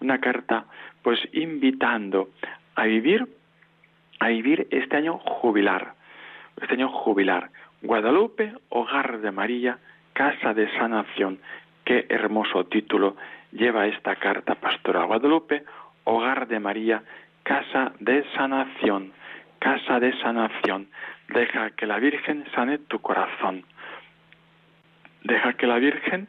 una 0.00 0.18
carta 0.18 0.64
pues 1.02 1.20
invitando 1.32 2.30
a 2.74 2.86
vivir, 2.86 3.28
a 4.18 4.28
vivir 4.28 4.66
este 4.72 4.96
año 4.96 5.18
jubilar, 5.18 5.94
este 6.60 6.74
año 6.74 6.88
jubilar. 6.88 7.50
Guadalupe, 7.84 8.54
hogar 8.70 9.20
de 9.20 9.30
María, 9.30 9.76
casa 10.14 10.54
de 10.54 10.70
sanación. 10.78 11.38
Qué 11.84 12.06
hermoso 12.08 12.64
título 12.64 13.14
lleva 13.52 13.86
esta 13.86 14.16
carta 14.16 14.54
pastoral. 14.54 15.06
Guadalupe, 15.06 15.64
hogar 16.04 16.48
de 16.48 16.60
María, 16.60 17.02
casa 17.42 17.92
de 18.00 18.24
sanación, 18.36 19.12
casa 19.58 20.00
de 20.00 20.18
sanación. 20.20 20.88
Deja 21.28 21.72
que 21.72 21.86
la 21.86 21.98
Virgen 21.98 22.46
sane 22.54 22.78
tu 22.78 23.00
corazón. 23.00 23.64
Deja 25.22 25.52
que 25.52 25.66
la 25.66 25.76
Virgen 25.76 26.28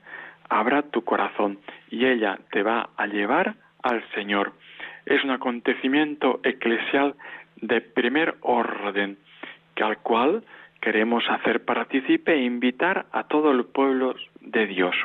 abra 0.49 0.81
tu 0.81 1.05
corazón 1.05 1.59
y 1.89 2.05
ella 2.05 2.37
te 2.51 2.63
va 2.63 2.89
a 2.97 3.07
llevar 3.07 3.55
al 3.81 4.03
Señor. 4.13 4.51
Es 5.05 5.23
un 5.23 5.31
acontecimiento 5.31 6.41
eclesial 6.43 7.15
de 7.61 7.79
primer 7.79 8.35
orden, 8.41 9.17
que 9.73 9.85
al 9.85 9.99
cual 9.99 10.43
queremos 10.85 11.27
hacer 11.31 11.65
partícipe 11.65 12.35
e 12.35 12.43
invitar 12.43 13.07
a 13.11 13.23
todo 13.23 13.49
el 13.49 13.65
pueblo 13.65 14.13
de 14.39 14.67
Dios 14.67 14.95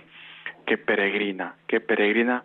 que 0.66 0.76
peregrina, 0.76 1.54
que 1.66 1.80
peregrina 1.80 2.44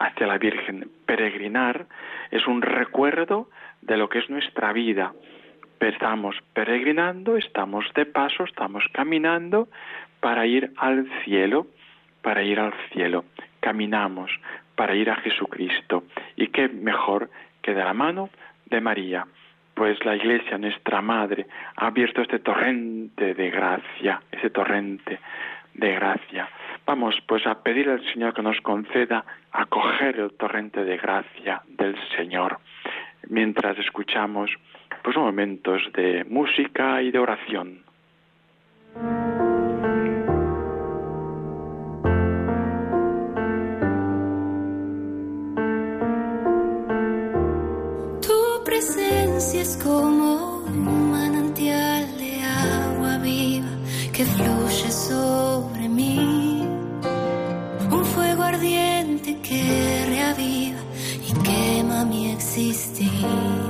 hacia 0.00 0.26
la 0.26 0.36
Virgen. 0.36 0.90
Peregrinar 1.06 1.86
es 2.32 2.44
un 2.48 2.60
recuerdo 2.60 3.48
de 3.82 3.96
lo 3.96 4.08
que 4.08 4.18
es 4.18 4.28
nuestra 4.28 4.72
vida. 4.72 5.12
Estamos 5.78 6.34
peregrinando, 6.54 7.36
estamos 7.36 7.84
de 7.94 8.04
paso, 8.04 8.42
estamos 8.42 8.84
caminando 8.92 9.68
para 10.18 10.44
ir 10.46 10.72
al 10.76 11.06
cielo, 11.24 11.68
para 12.20 12.42
ir 12.42 12.58
al 12.58 12.74
cielo. 12.92 13.24
Caminamos 13.60 14.32
para 14.74 14.96
ir 14.96 15.08
a 15.08 15.16
Jesucristo. 15.16 16.02
Y 16.34 16.48
qué 16.48 16.68
mejor 16.68 17.30
que 17.62 17.74
de 17.74 17.84
la 17.84 17.94
mano 17.94 18.28
de 18.66 18.80
María. 18.80 19.24
Pues 19.74 20.04
la 20.04 20.16
Iglesia, 20.16 20.58
nuestra 20.58 21.00
Madre, 21.00 21.46
ha 21.76 21.86
abierto 21.86 22.22
este 22.22 22.38
torrente 22.38 23.34
de 23.34 23.50
gracia, 23.50 24.22
ese 24.30 24.50
torrente 24.50 25.18
de 25.74 25.94
gracia. 25.94 26.48
Vamos 26.84 27.16
pues 27.26 27.46
a 27.46 27.62
pedir 27.62 27.88
al 27.88 28.04
Señor 28.12 28.34
que 28.34 28.42
nos 28.42 28.60
conceda 28.60 29.24
acoger 29.52 30.18
el 30.18 30.32
torrente 30.32 30.84
de 30.84 30.96
gracia 30.96 31.62
del 31.68 31.96
Señor 32.16 32.58
mientras 33.28 33.78
escuchamos 33.78 34.50
pues 35.02 35.16
momentos 35.16 35.82
de 35.94 36.24
música 36.24 37.02
y 37.02 37.10
de 37.10 37.18
oración. 37.18 37.82
Presencia 49.42 49.62
es 49.62 49.76
como 49.82 50.58
un 50.66 51.10
manantial 51.10 52.16
de 52.16 52.42
agua 52.42 53.18
viva 53.18 53.66
que 54.12 54.24
fluye 54.24 54.90
sobre 54.90 55.88
mí 55.88 56.62
que 59.42 60.04
reaviva 60.06 60.80
y 61.28 61.32
quema 61.42 62.04
mi 62.04 62.30
existir. 62.30 63.61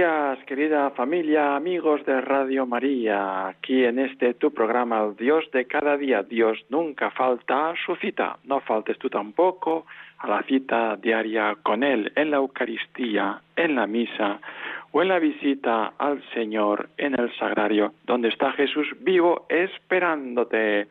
Días, 0.00 0.38
querida 0.46 0.88
familia, 0.92 1.56
amigos 1.56 2.06
de 2.06 2.22
Radio 2.22 2.64
María. 2.64 3.48
Aquí 3.48 3.84
en 3.84 3.98
este 3.98 4.32
tu 4.32 4.50
programa, 4.50 5.04
el 5.04 5.14
Dios 5.14 5.44
de 5.52 5.66
cada 5.66 5.98
día. 5.98 6.22
Dios 6.22 6.58
nunca 6.70 7.10
falta 7.10 7.74
su 7.84 7.94
cita. 7.96 8.38
No 8.44 8.60
faltes 8.60 8.98
tú 8.98 9.10
tampoco 9.10 9.84
a 10.20 10.26
la 10.26 10.42
cita 10.44 10.96
diaria 10.96 11.54
con 11.62 11.82
Él 11.82 12.10
en 12.16 12.30
la 12.30 12.38
Eucaristía, 12.38 13.42
en 13.54 13.74
la 13.74 13.86
misa 13.86 14.40
o 14.90 15.02
en 15.02 15.08
la 15.08 15.18
visita 15.18 15.92
al 15.98 16.22
Señor 16.32 16.88
en 16.96 17.20
el 17.20 17.30
sagrario, 17.36 17.92
donde 18.06 18.28
está 18.28 18.52
Jesús 18.52 18.88
vivo 19.00 19.44
esperándote. 19.50 20.86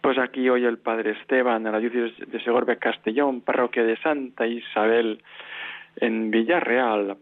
Pues 0.00 0.18
aquí 0.18 0.48
hoy 0.48 0.64
el 0.64 0.78
Padre 0.78 1.18
Esteban, 1.20 1.66
en 1.66 1.72
la 1.72 1.80
de 1.80 2.40
Segorbe 2.44 2.76
Castellón, 2.76 3.40
parroquia 3.40 3.82
de 3.82 3.96
Santa 3.96 4.46
Isabel, 4.46 5.20
en 5.96 6.30
Villarreal 6.30 7.16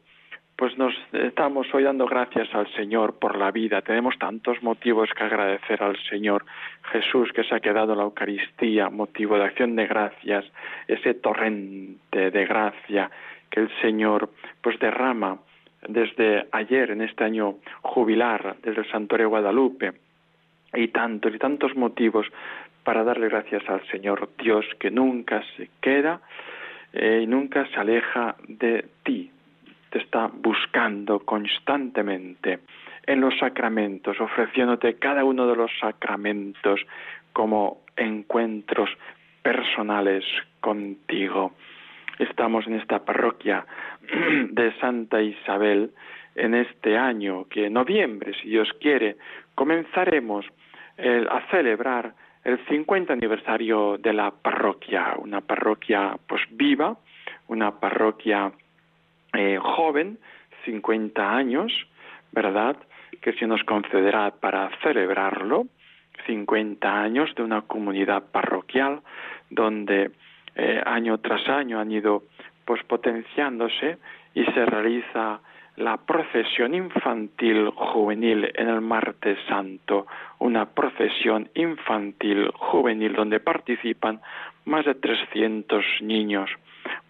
pues 0.57 0.79
nos 0.79 0.95
estamos 1.13 1.67
hoy 1.75 1.83
dando 1.83 2.07
gracias 2.07 2.55
al 2.55 2.73
Señor 2.75 3.19
por 3.19 3.37
la 3.37 3.51
vida. 3.51 3.83
Tenemos 3.83 4.17
tantos 4.19 4.63
motivos 4.63 5.11
que 5.17 5.25
agradecer 5.25 5.83
al 5.83 5.97
Señor 6.09 6.45
Jesús 6.93 7.33
que 7.33 7.43
se 7.45 7.55
ha 7.55 7.61
quedado 7.61 7.93
en 7.93 7.99
la 7.99 8.05
Eucaristía, 8.05 8.89
motivo 8.89 9.37
de 9.37 9.45
acción 9.45 9.75
de 9.75 9.87
gracias, 9.87 10.45
ese 10.87 11.15
torrente 11.15 12.31
de 12.31 12.47
gracia 12.47 13.11
que 13.51 13.61
el 13.61 13.71
Señor 13.81 14.31
pues 14.61 14.79
derrama 14.79 15.39
desde 15.89 16.47
ayer 16.53 16.93
en 16.93 17.03
este 17.03 17.25
año 17.25 17.57
jubilar 17.83 18.57
desde 18.63 18.83
el 18.83 18.91
Santuario 18.91 19.31
Guadalupe. 19.31 19.93
Y 20.73 20.89
tantos 20.89 21.35
y 21.35 21.39
tantos 21.39 21.77
motivos 21.77 22.27
para 22.85 23.03
darle 23.03 23.29
gracias 23.29 23.69
al 23.69 23.85
Señor. 23.89 24.31
Dios 24.39 24.67
que 24.79 24.91
nunca 24.91 25.43
se 25.57 25.69
queda 25.81 26.21
eh, 26.93 27.21
y 27.23 27.27
nunca 27.27 27.67
se 27.67 27.77
aleja 27.77 28.37
de 28.47 28.87
ti, 29.03 29.31
está 29.99 30.31
buscando 30.33 31.21
constantemente 31.21 32.61
en 33.07 33.21
los 33.21 33.39
sacramentos, 33.39 34.21
ofreciéndote 34.21 34.95
cada 34.95 35.25
uno 35.25 35.47
de 35.47 35.57
los 35.57 35.71
sacramentos 35.79 36.81
como 37.33 37.83
encuentros 37.97 38.91
personales 39.43 40.25
contigo. 40.61 41.53
Estamos 42.19 42.67
en 42.67 42.75
esta 42.75 43.05
parroquia 43.05 43.67
de 44.51 44.73
Santa 44.79 45.21
Isabel 45.21 45.91
en 46.35 46.55
este 46.55 46.97
año 46.97 47.47
que 47.49 47.67
en 47.67 47.75
noviembre, 47.75 48.33
si 48.41 48.49
Dios 48.49 48.69
quiere, 48.81 49.17
comenzaremos 49.55 50.47
a 50.97 51.41
celebrar 51.51 52.15
el 52.45 52.59
50 52.67 53.13
aniversario 53.13 53.99
de 53.99 54.13
la 54.13 54.31
parroquia, 54.31 55.15
una 55.19 55.41
parroquia 55.41 56.17
pues 56.27 56.43
viva, 56.51 56.97
una 57.49 57.81
parroquia 57.81 58.53
eh, 59.35 59.59
joven, 59.61 60.19
50 60.65 61.37
años, 61.37 61.73
¿verdad? 62.33 62.77
Que 63.21 63.33
se 63.35 63.47
nos 63.47 63.63
concederá 63.65 64.31
para 64.33 64.71
celebrarlo, 64.83 65.67
50 66.27 67.03
años 67.03 67.35
de 67.35 67.43
una 67.43 67.63
comunidad 67.63 68.25
parroquial 68.31 69.01
donde 69.51 70.11
eh, 70.55 70.83
año 70.85 71.19
tras 71.19 71.49
año 71.49 71.81
han 71.81 71.91
ido 71.91 72.23
pues 72.65 72.83
potenciándose 72.85 73.99
y 74.35 74.45
se 74.45 74.65
realiza 74.65 75.41
la 75.77 75.97
procesión 75.97 76.75
infantil 76.75 77.71
juvenil 77.71 78.51
en 78.55 78.69
el 78.69 78.81
martes 78.81 79.39
santo, 79.49 80.07
una 80.39 80.67
procesión 80.67 81.49
infantil 81.55 82.51
juvenil 82.55 83.15
donde 83.15 83.41
participan 83.41 84.21
más 84.65 84.85
de 84.85 84.95
300 84.95 85.85
niños, 86.03 86.49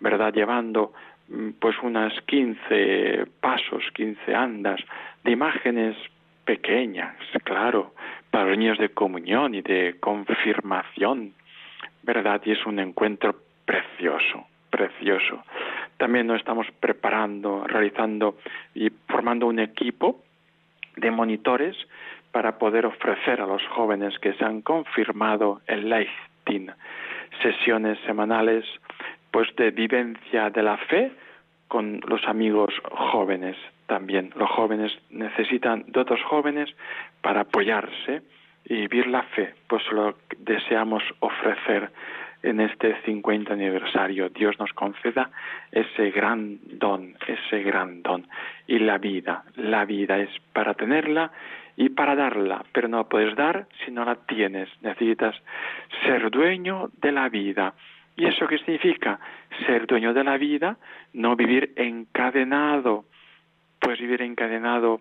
¿verdad? 0.01 0.33
Llevando 0.33 0.93
pues 1.59 1.77
unas 1.83 2.13
15 2.23 3.27
pasos, 3.41 3.83
15 3.95 4.35
andas 4.35 4.81
de 5.23 5.33
imágenes 5.33 5.97
pequeñas, 6.45 7.17
claro, 7.45 7.95
para 8.31 8.47
los 8.47 8.59
niños 8.59 8.79
de 8.79 8.91
comunión 8.91 9.55
y 9.55 9.63
de 9.63 9.97
confirmación, 10.01 11.33
¿verdad? 12.03 12.43
Y 12.45 12.53
es 12.53 12.67
un 12.67 12.79
encuentro 12.79 13.37
precioso, 13.65 14.47
precioso. 14.71 15.43
También 15.97 16.27
nos 16.27 16.39
estamos 16.39 16.67
preparando, 16.81 17.65
realizando 17.67 18.37
y 18.75 18.91
formando 19.09 19.47
un 19.47 19.61
equipo 19.61 20.21
de 20.97 21.11
monitores 21.11 21.77
para 22.33 22.59
poder 22.59 22.85
ofrecer 22.85 23.41
a 23.41 23.47
los 23.47 23.63
jóvenes 23.69 24.19
que 24.19 24.35
se 24.35 24.45
han 24.45 24.61
confirmado 24.61 25.63
el 25.67 25.89
Leichtin 25.89 26.73
sesiones 27.43 27.99
semanales 28.07 28.65
pues 29.35 29.49
de 29.57 29.73
vivencia 29.73 30.49
de 30.51 30.63
la 30.63 30.77
fe 30.77 31.11
con 31.67 32.01
los 32.07 32.25
amigos 32.29 32.73
jóvenes 32.93 33.57
también. 33.89 34.31
Los 34.37 34.49
jóvenes 34.49 34.93
necesitan 35.11 35.83
de 35.89 36.03
otros 36.03 36.23
jóvenes 36.23 36.71
para 37.21 37.41
apoyarse 37.41 38.23
y 38.65 38.87
vivir 38.87 39.09
la 39.09 39.25
fe, 39.25 39.55
pues 39.67 39.83
lo 39.91 40.15
deseamos 40.39 41.03
ofrecer 41.19 41.91
en 42.45 42.61
este 42.61 42.95
50 43.07 43.53
aniversario. 43.53 44.29
Dios 44.29 44.57
nos 44.61 44.73
conceda 44.73 45.31
ese 45.73 46.13
gran 46.13 46.61
don, 46.79 47.17
ese 47.27 47.61
gran 47.65 48.05
don. 48.05 48.29
Y 48.69 48.79
la 48.79 48.99
vida, 48.99 49.43
la 49.57 49.85
vida 49.85 50.17
es 50.19 50.31
para 50.53 50.75
tenerla 50.75 51.33
y 51.77 51.89
para 51.89 52.15
darla, 52.15 52.65
pero 52.71 52.87
no 52.87 52.99
la 52.99 53.09
puedes 53.09 53.35
dar 53.35 53.67
si 53.85 53.91
no 53.91 54.05
la 54.05 54.15
tienes. 54.15 54.69
Necesitas 54.81 55.35
ser 56.05 56.31
dueño 56.31 56.91
de 57.03 57.11
la 57.11 57.29
vida 57.29 57.75
¿Y 58.17 58.27
eso 58.27 58.47
qué 58.47 58.59
significa? 58.59 59.19
Ser 59.67 59.87
dueño 59.87 60.15
de 60.15 60.25
la 60.25 60.37
vida, 60.37 60.77
no 61.13 61.37
vivir 61.37 61.73
encadenado. 61.77 63.05
Puedes 63.81 64.01
vivir 64.01 64.23
encadenado 64.23 65.01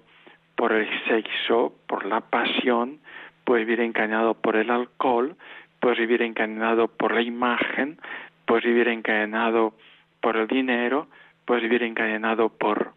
por 0.56 0.72
el 0.72 0.88
sexo, 1.08 1.74
por 1.88 2.06
la 2.06 2.22
pasión, 2.22 3.00
puedes 3.44 3.68
vivir 3.68 3.82
encadenado 3.82 4.34
por 4.34 4.56
el 4.56 4.70
alcohol, 4.70 5.36
puedes 5.80 6.00
vivir 6.00 6.22
encadenado 6.22 6.88
por 6.88 7.14
la 7.14 7.22
imagen, 7.22 7.98
puedes 8.46 8.66
vivir 8.66 8.88
encadenado 8.88 9.74
por 10.22 10.38
el 10.38 10.48
dinero, 10.48 11.08
puedes 11.46 11.64
vivir 11.64 11.84
encadenado 11.84 12.50
por 12.50 12.94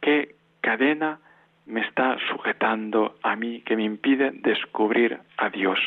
qué 0.00 0.34
cadena 0.60 1.18
me 1.66 1.80
está 1.80 2.18
sujetando 2.28 3.16
a 3.22 3.36
mí 3.36 3.62
que 3.62 3.76
me 3.76 3.84
impide 3.84 4.30
descubrir 4.32 5.18
a 5.38 5.48
Dios 5.48 5.78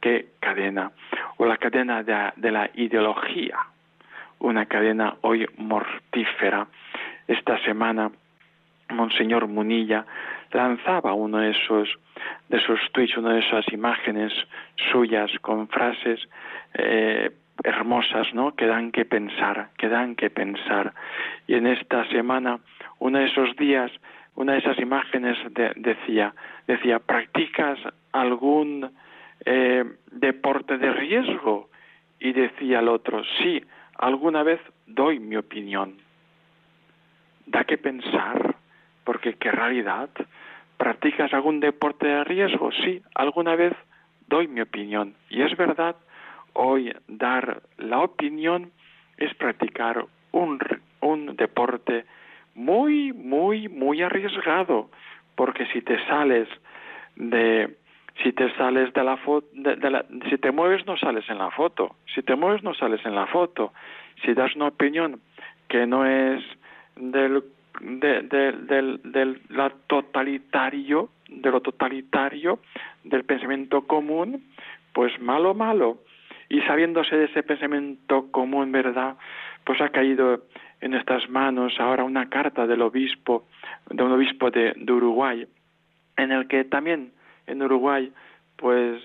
qué 0.00 0.26
cadena, 0.40 0.92
o 1.38 1.46
la 1.46 1.56
cadena 1.56 2.02
de, 2.02 2.50
la 2.50 2.70
ideología, 2.74 3.58
una 4.38 4.66
cadena 4.66 5.16
hoy 5.22 5.46
mortífera. 5.56 6.66
Esta 7.26 7.58
semana, 7.64 8.10
Monseñor 8.90 9.48
Munilla 9.48 10.06
lanzaba 10.52 11.12
uno 11.12 11.38
de 11.38 11.50
esos 11.50 11.88
de 12.48 12.56
esos 12.56 12.80
tweets, 12.92 13.16
una 13.16 13.34
de 13.34 13.40
esas 13.40 13.66
imágenes 13.72 14.32
suyas 14.90 15.30
con 15.42 15.68
frases 15.68 16.20
eh, 16.74 17.30
hermosas, 17.62 18.32
¿no? 18.32 18.54
Que 18.54 18.66
dan 18.66 18.92
que 18.92 19.04
pensar, 19.04 19.68
que 19.76 19.88
dan 19.88 20.14
que 20.14 20.30
pensar. 20.30 20.92
Y 21.46 21.54
en 21.54 21.66
esta 21.66 22.08
semana, 22.08 22.60
uno 22.98 23.18
de 23.18 23.26
esos 23.26 23.54
días, 23.56 23.90
una 24.34 24.52
de 24.52 24.58
esas 24.58 24.78
imágenes 24.78 25.36
decía, 25.76 26.34
decía, 26.66 26.98
¿practicas 26.98 27.78
algún 28.12 28.90
eh, 29.44 29.84
deporte 30.10 30.78
de 30.78 30.92
riesgo. 30.92 31.68
Y 32.18 32.32
decía 32.32 32.80
el 32.80 32.88
otro, 32.88 33.22
sí, 33.38 33.62
alguna 33.98 34.42
vez 34.42 34.60
doy 34.86 35.18
mi 35.18 35.36
opinión. 35.36 35.98
Da 37.46 37.64
que 37.64 37.78
pensar, 37.78 38.56
porque 39.04 39.34
qué 39.34 39.50
realidad. 39.50 40.08
¿Practicas 40.76 41.32
algún 41.32 41.60
deporte 41.60 42.06
de 42.06 42.24
riesgo? 42.24 42.70
Sí, 42.72 43.02
alguna 43.14 43.54
vez 43.54 43.72
doy 44.28 44.48
mi 44.48 44.60
opinión. 44.60 45.14
Y 45.28 45.42
es 45.42 45.56
verdad, 45.56 45.96
hoy 46.54 46.92
dar 47.06 47.62
la 47.78 48.00
opinión 48.00 48.72
es 49.16 49.34
practicar 49.34 50.04
un, 50.32 50.58
un 51.00 51.36
deporte 51.36 52.04
muy, 52.54 53.12
muy, 53.12 53.68
muy 53.68 54.02
arriesgado, 54.02 54.90
porque 55.34 55.66
si 55.66 55.82
te 55.82 56.04
sales 56.06 56.48
de 57.16 57.76
si 58.22 58.32
te 58.32 58.54
sales 58.56 58.92
de 58.94 59.04
la 59.04 59.16
foto, 59.18 59.46
si 60.30 60.38
te 60.38 60.50
mueves 60.50 60.86
no 60.86 60.96
sales 60.96 61.28
en 61.28 61.38
la 61.38 61.50
foto, 61.50 61.96
si 62.14 62.22
te 62.22 62.34
mueves 62.34 62.62
no 62.62 62.74
sales 62.74 63.04
en 63.04 63.14
la 63.14 63.26
foto, 63.26 63.72
si 64.24 64.32
das 64.34 64.54
una 64.56 64.68
opinión 64.68 65.20
que 65.68 65.86
no 65.86 66.06
es 66.06 66.42
del 66.96 67.42
de, 67.80 68.22
del, 68.22 69.00
del 69.02 69.40
totalitario, 69.86 71.10
de 71.28 71.50
lo 71.50 71.60
totalitario, 71.60 72.60
del 73.04 73.24
pensamiento 73.24 73.86
común, 73.86 74.44
pues 74.94 75.20
malo, 75.20 75.54
malo. 75.54 75.98
Y 76.48 76.62
sabiéndose 76.62 77.16
de 77.16 77.24
ese 77.26 77.42
pensamiento 77.42 78.30
común, 78.30 78.72
¿verdad? 78.72 79.16
Pues 79.64 79.80
ha 79.80 79.90
caído 79.90 80.44
en 80.80 80.92
nuestras 80.92 81.28
manos 81.28 81.74
ahora 81.78 82.04
una 82.04 82.30
carta 82.30 82.66
del 82.66 82.80
obispo, 82.80 83.46
de 83.90 84.02
un 84.02 84.12
obispo 84.12 84.50
de 84.50 84.74
Uruguay, 84.88 85.46
en 86.16 86.32
el 86.32 86.46
que 86.48 86.64
también 86.64 87.12
en 87.46 87.62
Uruguay, 87.62 88.12
pues 88.56 89.02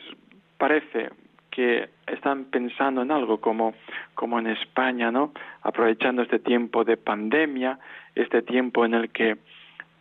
parece 0.57 1.09
que 1.51 1.89
están 2.07 2.45
pensando 2.45 3.01
en 3.01 3.11
algo 3.11 3.41
como, 3.41 3.73
como 4.15 4.39
en 4.39 4.47
España, 4.47 5.11
¿no? 5.11 5.33
Aprovechando 5.61 6.21
este 6.21 6.39
tiempo 6.39 6.83
de 6.83 6.97
pandemia, 6.97 7.77
este 8.15 8.41
tiempo 8.41 8.85
en 8.85 8.93
el 8.93 9.09
que 9.11 9.37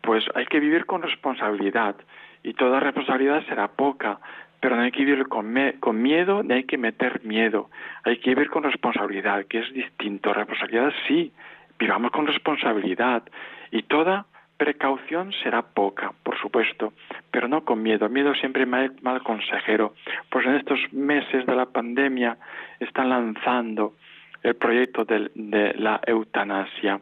pues 0.01 0.25
hay 0.35 0.47
que 0.47 0.61
vivir 0.61 0.87
con 0.87 1.03
responsabilidad 1.03 1.97
y 2.43 2.55
toda 2.55 2.81
responsabilidad 2.81 3.45
será 3.47 3.69
poca, 3.69 4.19
pero 4.61 4.77
no 4.77 4.83
hay 4.83 4.93
que 4.93 5.05
vivir 5.05 5.27
con, 5.29 5.55
con 5.81 6.01
miedo 6.01 6.43
ni 6.43 6.55
hay 6.55 6.65
que 6.65 6.79
meter 6.79 7.23
miedo, 7.25 7.69
hay 8.05 8.19
que 8.19 8.31
vivir 8.31 8.49
con 8.51 8.63
responsabilidad, 8.63 9.45
que 9.47 9.59
es 9.59 9.73
distinto. 9.73 10.33
Responsabilidad 10.33 10.93
sí, 11.07 11.33
vivamos 11.79 12.13
con 12.13 12.27
responsabilidad 12.27 13.23
y 13.71 13.83
toda 13.83 14.27
precaución 14.61 15.33
será 15.43 15.63
poca, 15.63 16.13
por 16.23 16.39
supuesto, 16.39 16.93
pero 17.31 17.49
no 17.49 17.65
con 17.65 17.83
miedo. 17.83 18.11
Miedo 18.11 18.35
siempre 18.35 18.67
mal, 18.67 18.93
mal 19.01 19.23
consejero. 19.23 19.95
Pues 20.29 20.45
en 20.45 20.57
estos 20.57 20.79
meses 20.93 21.47
de 21.47 21.57
la 21.57 21.65
pandemia 21.65 22.37
están 22.79 23.09
lanzando 23.09 23.95
el 24.43 24.57
proyecto 24.57 25.07
de, 25.07 25.31
de 25.35 25.73
la 25.79 25.99
eutanasia. 26.07 27.01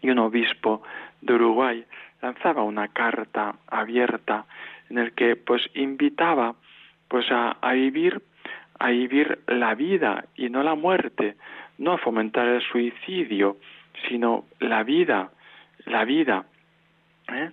Y 0.00 0.10
un 0.10 0.20
obispo 0.20 0.84
de 1.22 1.34
Uruguay 1.34 1.84
lanzaba 2.22 2.62
una 2.62 2.86
carta 2.86 3.56
abierta 3.66 4.44
en 4.88 4.98
el 4.98 5.12
que 5.12 5.34
pues 5.34 5.68
invitaba 5.74 6.54
pues 7.08 7.26
a, 7.32 7.56
a 7.60 7.72
vivir 7.72 8.22
a 8.78 8.90
vivir 8.90 9.40
la 9.48 9.74
vida 9.74 10.26
y 10.36 10.50
no 10.50 10.62
la 10.62 10.76
muerte, 10.76 11.34
no 11.78 11.94
a 11.94 11.98
fomentar 11.98 12.46
el 12.46 12.60
suicidio, 12.60 13.56
sino 14.06 14.44
la 14.60 14.84
vida, 14.84 15.30
la 15.86 16.04
vida 16.04 16.44
¿eh? 17.32 17.50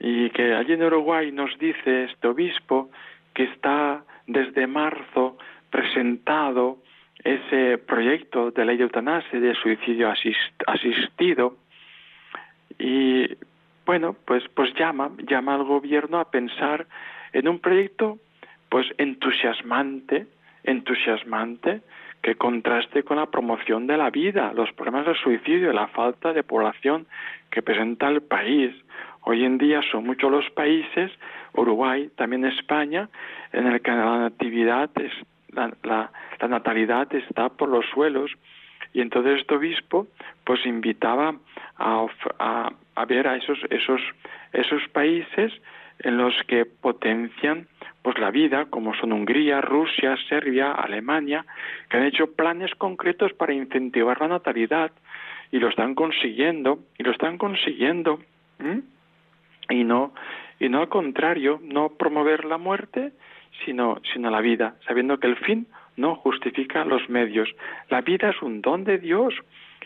Y 0.00 0.30
que 0.30 0.54
allí 0.54 0.72
en 0.72 0.82
Uruguay 0.82 1.32
nos 1.32 1.56
dice 1.58 2.04
este 2.04 2.28
obispo 2.28 2.90
que 3.34 3.44
está 3.44 4.02
desde 4.26 4.66
marzo 4.66 5.38
presentado 5.70 6.78
ese 7.24 7.78
proyecto 7.78 8.50
de 8.50 8.64
ley 8.64 8.76
de 8.76 8.84
eutanasia 8.84 9.38
de 9.38 9.54
suicidio 9.54 10.12
asistido 10.66 11.56
y 12.78 13.28
bueno 13.86 14.16
pues 14.24 14.42
pues 14.54 14.74
llama 14.74 15.12
llama 15.28 15.54
al 15.54 15.64
gobierno 15.64 16.18
a 16.18 16.30
pensar 16.30 16.86
en 17.32 17.46
un 17.46 17.60
proyecto 17.60 18.18
pues 18.68 18.86
entusiasmante 18.98 20.26
entusiasmante 20.64 21.82
que 22.22 22.36
contraste 22.36 23.02
con 23.02 23.16
la 23.16 23.26
promoción 23.26 23.86
de 23.88 23.96
la 23.96 24.10
vida, 24.10 24.52
los 24.54 24.72
problemas 24.72 25.06
del 25.06 25.16
suicidio, 25.16 25.72
la 25.72 25.88
falta 25.88 26.32
de 26.32 26.44
población 26.44 27.06
que 27.50 27.62
presenta 27.62 28.08
el 28.08 28.22
país, 28.22 28.72
Hoy 29.24 29.44
en 29.44 29.58
día 29.58 29.80
son 29.90 30.04
muchos 30.04 30.30
los 30.30 30.48
países, 30.50 31.10
Uruguay, 31.54 32.10
también 32.16 32.44
España, 32.44 33.08
en 33.52 33.66
el 33.68 33.80
que 33.80 33.92
la 33.92 34.18
natividad 34.18 34.90
es, 34.96 35.12
la, 35.52 36.10
natalidad 36.48 37.12
está 37.14 37.48
por 37.48 37.68
los 37.68 37.86
suelos. 37.86 38.32
Y 38.92 39.00
entonces 39.00 39.40
este 39.40 39.54
obispo 39.54 40.08
pues 40.44 40.66
invitaba 40.66 41.36
a, 41.78 42.06
a, 42.96 43.04
ver 43.06 43.28
a 43.28 43.36
esos 43.36 43.58
esos 43.70 44.00
esos 44.52 44.86
países 44.88 45.52
en 46.00 46.18
los 46.18 46.34
que 46.48 46.66
potencian 46.66 47.68
pues 48.02 48.18
la 48.18 48.30
vida 48.30 48.66
como 48.66 48.94
son 48.94 49.12
Hungría, 49.12 49.60
Rusia, 49.60 50.16
Serbia, 50.28 50.72
Alemania 50.72 51.46
que 51.88 51.96
han 51.96 52.04
hecho 52.04 52.34
planes 52.34 52.74
concretos 52.74 53.32
para 53.34 53.54
incentivar 53.54 54.20
la 54.20 54.28
natalidad 54.28 54.90
y 55.52 55.58
lo 55.58 55.68
están 55.68 55.94
consiguiendo 55.94 56.80
y 56.98 57.04
lo 57.04 57.12
están 57.12 57.38
consiguiendo 57.38 58.18
y 59.68 59.84
no 59.84 60.12
y 60.58 60.68
no 60.68 60.80
al 60.80 60.88
contrario, 60.88 61.60
no 61.62 61.90
promover 61.90 62.44
la 62.44 62.56
muerte, 62.56 63.12
sino 63.64 64.00
sino 64.12 64.30
la 64.30 64.40
vida, 64.40 64.76
sabiendo 64.86 65.18
que 65.18 65.26
el 65.26 65.36
fin 65.36 65.66
no 65.96 66.14
justifica 66.16 66.84
los 66.84 67.08
medios. 67.08 67.48
La 67.90 68.00
vida 68.00 68.30
es 68.30 68.40
un 68.42 68.60
don 68.60 68.84
de 68.84 68.98
Dios 68.98 69.34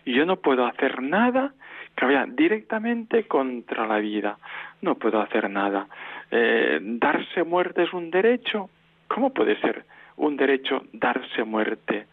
y 0.04 0.14
yo 0.14 0.26
no 0.26 0.36
puedo 0.36 0.66
hacer 0.66 1.02
nada 1.02 1.54
que 1.96 2.04
vaya 2.04 2.26
directamente 2.28 3.24
contra 3.24 3.86
la 3.86 3.98
vida. 3.98 4.38
No 4.82 4.96
puedo 4.96 5.20
hacer 5.20 5.48
nada. 5.48 5.88
Eh, 6.30 6.78
darse 6.82 7.42
muerte 7.42 7.84
es 7.84 7.92
un 7.92 8.10
derecho. 8.10 8.68
¿Cómo 9.08 9.32
puede 9.32 9.58
ser 9.60 9.84
un 10.16 10.36
derecho 10.36 10.84
darse 10.92 11.44
muerte? 11.44 12.06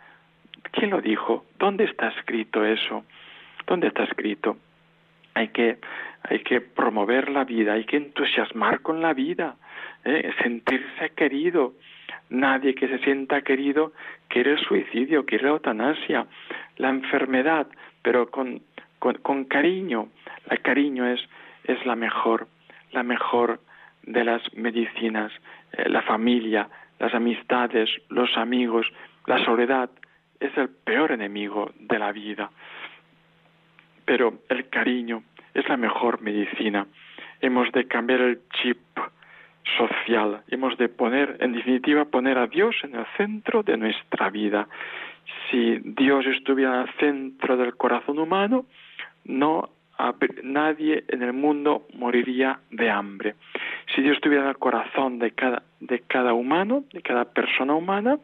¿Quién 0.72 0.92
lo 0.92 1.02
dijo? 1.02 1.46
¿Dónde 1.60 1.84
está 1.84 2.10
escrito 2.10 2.64
eso? 2.66 3.04
¿Dónde 3.68 3.88
está 3.88 4.04
escrito? 4.04 4.58
Hay 5.34 5.50
que 5.50 5.78
hay 6.24 6.40
que 6.40 6.62
promover 6.62 7.30
la 7.30 7.44
vida, 7.44 7.74
hay 7.74 7.84
que 7.84 7.98
entusiasmar 7.98 8.82
con 8.82 9.02
la 9.02 9.14
vida, 9.14 9.58
¿eh? 10.06 10.32
sentirse 10.42 11.10
querido. 11.16 11.74
Nadie 12.30 12.74
que 12.74 12.88
se 12.88 13.00
sienta 13.00 13.42
querido 13.42 13.92
quiere 14.30 14.52
el 14.52 14.60
suicidio, 14.60 15.26
quiere 15.26 15.44
la 15.46 15.52
eutanasia, 15.52 16.26
la 16.78 16.90
enfermedad, 16.90 17.68
pero 18.02 18.32
con, 18.32 18.62
con, 19.00 19.44
cariño. 19.46 20.08
El 20.50 20.62
cariño 20.62 21.06
es, 21.06 21.20
es 21.66 21.86
la 21.86 21.96
mejor, 21.96 22.48
la 22.92 23.04
mejor 23.04 23.60
de 24.04 24.24
las 24.24 24.42
medicinas. 24.56 25.32
Eh, 25.74 25.90
la 25.90 26.02
familia, 26.04 26.70
las 27.00 27.14
amistades, 27.14 27.90
los 28.10 28.36
amigos, 28.38 28.88
la 29.26 29.44
soledad 29.44 29.90
es 30.40 30.56
el 30.58 30.70
peor 30.70 31.12
enemigo 31.12 31.72
de 31.80 32.00
la 32.00 32.12
vida. 32.12 32.50
Pero 34.06 34.40
el 34.50 34.70
cariño, 34.70 35.24
es 35.54 35.68
la 35.70 35.78
mejor 35.78 36.22
medicina. 36.22 36.88
Hemos 37.42 37.72
de 37.72 37.88
cambiar 37.88 38.22
el 38.22 38.40
chip 38.62 38.80
social, 39.78 40.42
hemos 40.50 40.78
de 40.78 40.90
poner, 40.90 41.38
en 41.40 41.54
definitiva, 41.54 42.06
poner 42.06 42.38
a 42.38 42.48
Dios 42.48 42.76
en 42.84 42.96
el 42.96 43.06
centro 43.18 43.64
de 43.64 43.78
nuestra 43.78 44.30
vida. 44.30 44.68
Si 45.50 45.80
Dios 45.80 46.26
estuviera 46.26 46.76
en 46.76 46.88
el 46.88 46.94
centro 46.96 47.58
del 47.58 47.76
corazón 47.76 48.20
humano, 48.20 48.66
no 49.26 49.70
nadie 50.44 51.04
en 51.08 51.22
el 51.22 51.34
mundo 51.34 51.88
moriría 51.94 52.60
de 52.72 52.90
hambre. 52.90 53.36
Si 53.96 54.02
Dios 54.02 54.16
estuviera 54.16 54.44
en 54.44 54.50
el 54.50 54.58
corazón 54.58 55.20
de 55.20 55.32
cada, 55.32 55.64
de 55.80 56.00
cada 56.00 56.34
humano, 56.34 56.84
de 56.92 57.02
cada 57.02 57.26
persona 57.26 57.74
humana, 57.74 58.18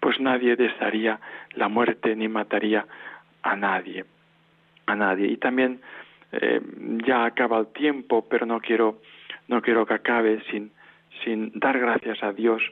pues 0.00 0.20
nadie 0.20 0.56
desearía 0.56 1.20
la 1.54 1.68
muerte 1.68 2.14
ni 2.16 2.28
mataría 2.28 2.86
a 3.42 3.56
nadie. 3.56 4.04
A 4.86 4.94
nadie. 4.94 5.26
Y 5.28 5.36
también 5.36 5.80
eh, 6.32 6.60
ya 7.06 7.24
acaba 7.24 7.58
el 7.58 7.68
tiempo, 7.68 8.26
pero 8.28 8.46
no 8.46 8.60
quiero, 8.60 9.00
no 9.48 9.62
quiero 9.62 9.86
que 9.86 9.94
acabe 9.94 10.42
sin, 10.50 10.70
sin 11.24 11.52
dar 11.58 11.78
gracias 11.78 12.22
a 12.22 12.32
Dios, 12.32 12.62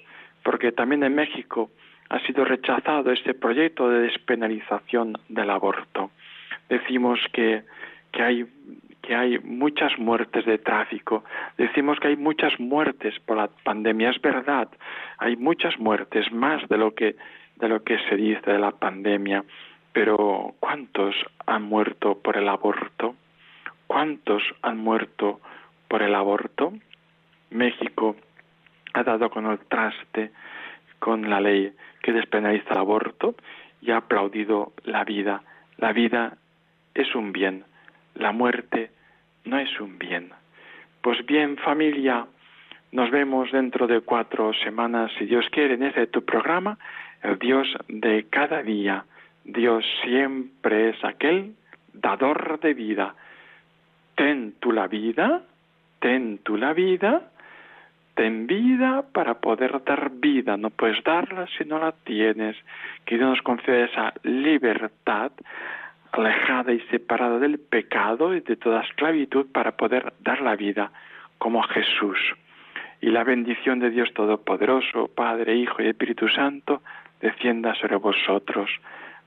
porque 0.43 0.73
también 0.73 1.03
en 1.03 1.15
México 1.15 1.71
ha 2.11 2.21
sido 2.21 2.45
rechazado 2.45 3.11
este 3.11 3.35
proyecto 3.35 3.89
de 3.89 4.03
despenalización 4.03 5.19
del 5.29 5.51
aborto. 5.51 6.11
Decimos 6.69 7.21
que, 7.33 7.63
que 8.13 8.23
hay 8.23 8.47
que 9.03 9.15
hay 9.15 9.39
muchas 9.41 9.99
muertes 9.99 10.47
de 10.47 10.57
tráfico, 10.57 11.25
decimos 11.59 12.01
que 12.01 12.09
hay 12.09 12.17
muchas 12.17 12.59
muertes 12.59 13.15
por 13.27 13.37
la 13.37 13.49
pandemia, 13.63 14.09
es 14.09 14.21
verdad, 14.23 14.69
hay 15.19 15.37
muchas 15.37 15.79
muertes, 15.79 16.33
más 16.33 16.67
de 16.69 16.79
lo 16.79 16.95
que 16.95 17.17
de 17.57 17.69
lo 17.69 17.85
que 17.85 17.99
se 18.09 18.17
dice 18.17 18.51
de 18.51 18.59
la 18.59 18.73
pandemia, 18.73 19.45
pero 19.95 20.55
¿cuántos 20.59 21.15
han 21.47 21.63
muerto 21.63 22.19
por 22.19 22.37
el 22.37 22.49
aborto? 22.49 23.15
¿Cuántos 23.87 24.43
han 24.61 24.77
muerto 24.77 25.41
por 25.89 26.03
el 26.03 26.17
aborto? 26.17 26.75
México 27.51 28.17
ha 28.93 29.05
dado 29.05 29.31
con 29.31 29.47
el 29.47 29.61
traste 29.61 30.33
con 30.99 31.31
la 31.31 31.41
ley 31.41 31.73
que 32.03 32.13
despenaliza 32.13 32.73
el 32.73 32.79
aborto 32.79 33.37
y 33.81 33.93
ha 33.93 33.99
aplaudido 33.99 34.73
la 34.83 35.05
vida. 35.05 35.43
La 35.77 35.93
vida 35.93 36.39
es 36.95 37.15
un 37.15 37.33
bien, 37.33 37.65
la 38.15 38.33
muerte 38.33 38.91
no 39.45 39.59
es 39.59 39.81
un 39.81 39.99
bien. 39.99 40.33
Pues 41.03 41.25
bien, 41.25 41.57
familia, 41.57 42.27
nos 42.91 43.11
vemos 43.13 43.53
dentro 43.53 43.87
de 43.87 44.01
cuatro 44.01 44.53
semanas, 44.55 45.13
si 45.19 45.27
Dios 45.27 45.47
quiere, 45.51 45.75
en 45.75 45.85
ese 45.85 46.09
tu 46.09 46.25
programa, 46.25 46.79
el 47.23 47.39
Dios 47.39 47.69
de 47.89 48.27
cada 48.29 48.63
día. 48.63 49.05
Dios 49.45 49.85
siempre 50.03 50.91
es 50.91 51.05
aquel 51.05 51.55
dador 51.93 52.59
de 52.61 52.75
vida. 52.75 53.15
Ten 54.15 54.55
tú 54.61 54.73
la 54.73 54.87
vida, 54.87 55.43
ten 56.01 56.39
tú 56.39 56.57
la 56.57 56.73
vida, 56.73 57.31
ten 58.15 58.47
vida 58.47 59.05
para 59.13 59.35
poder 59.35 59.85
dar 59.85 60.11
vida. 60.11 60.57
No 60.57 60.71
puedes 60.71 61.03
darla 61.05 61.47
si 61.59 61.65
no 61.65 61.79
la 61.79 61.93
tienes. 61.93 62.57
Que 63.05 63.17
Dios 63.17 63.31
nos 63.31 63.43
conceda 63.43 63.85
esa 63.85 64.15
libertad 64.23 65.33
alejada 66.13 66.73
y 66.73 66.81
separada 66.91 67.39
del 67.39 67.59
pecado 67.59 68.35
y 68.35 68.41
de 68.41 68.57
toda 68.57 68.83
esclavitud 68.83 69.47
para 69.53 69.73
poder 69.73 70.13
dar 70.21 70.41
la 70.41 70.55
vida 70.55 70.93
como 71.39 71.63
Jesús. 71.63 72.19
Y 73.01 73.11
la 73.11 73.25
bendición 73.25 73.81
de 73.81 73.91
Dios 73.91 74.13
Todopoderoso, 74.15 75.09
Padre, 75.09 75.57
Hijo 75.57 75.83
y 75.83 75.89
Espíritu 75.89 76.29
Santo, 76.29 76.83
descienda 77.21 77.75
sobre 77.75 77.97
vosotros. 77.97 78.71